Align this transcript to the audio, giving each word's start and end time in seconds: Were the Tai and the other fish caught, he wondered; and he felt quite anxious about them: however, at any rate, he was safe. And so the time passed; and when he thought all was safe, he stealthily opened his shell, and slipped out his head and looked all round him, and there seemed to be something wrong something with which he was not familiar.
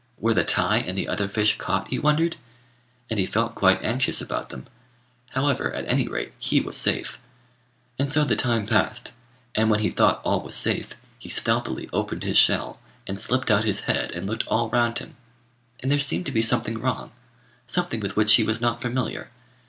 Were 0.17 0.33
the 0.33 0.43
Tai 0.43 0.77
and 0.79 0.97
the 0.97 1.07
other 1.07 1.27
fish 1.27 1.59
caught, 1.59 1.89
he 1.89 1.99
wondered; 1.99 2.35
and 3.07 3.19
he 3.19 3.27
felt 3.27 3.53
quite 3.53 3.83
anxious 3.83 4.19
about 4.19 4.49
them: 4.49 4.65
however, 5.33 5.71
at 5.73 5.87
any 5.87 6.07
rate, 6.07 6.33
he 6.39 6.59
was 6.59 6.75
safe. 6.75 7.19
And 7.99 8.09
so 8.11 8.23
the 8.23 8.35
time 8.35 8.65
passed; 8.65 9.13
and 9.53 9.69
when 9.69 9.81
he 9.81 9.91
thought 9.91 10.19
all 10.23 10.41
was 10.41 10.55
safe, 10.55 10.95
he 11.19 11.29
stealthily 11.29 11.87
opened 11.93 12.23
his 12.23 12.35
shell, 12.39 12.79
and 13.05 13.19
slipped 13.19 13.51
out 13.51 13.63
his 13.63 13.81
head 13.81 14.09
and 14.13 14.25
looked 14.25 14.47
all 14.47 14.69
round 14.71 14.97
him, 14.97 15.17
and 15.81 15.91
there 15.91 15.99
seemed 15.99 16.25
to 16.25 16.31
be 16.31 16.41
something 16.41 16.79
wrong 16.79 17.11
something 17.67 17.99
with 17.99 18.15
which 18.15 18.33
he 18.33 18.43
was 18.43 18.59
not 18.59 18.81
familiar. 18.81 19.29